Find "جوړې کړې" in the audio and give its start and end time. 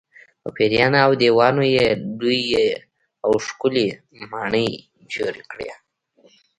5.13-5.69